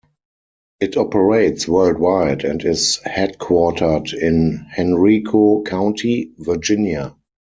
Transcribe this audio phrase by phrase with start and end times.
[0.79, 7.15] It operates worldwide and is headquartered in Henrico County, Virginia.